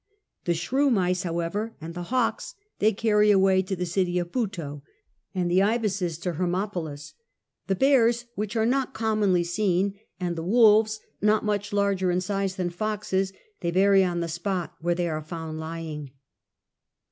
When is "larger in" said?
11.71-12.19